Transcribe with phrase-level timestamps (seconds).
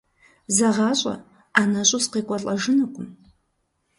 [0.55, 1.15] ЗэгъащӀэ,
[1.55, 3.07] ӀэнэщӀу сыкъекӀуэлӀэжынукъым.